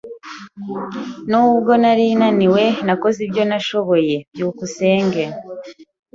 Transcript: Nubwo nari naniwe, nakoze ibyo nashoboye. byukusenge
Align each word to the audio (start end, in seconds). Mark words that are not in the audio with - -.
Nubwo 1.29 1.71
nari 1.81 2.05
naniwe, 2.19 2.63
nakoze 2.85 3.19
ibyo 3.27 3.43
nashoboye. 3.49 4.15
byukusenge 4.33 5.23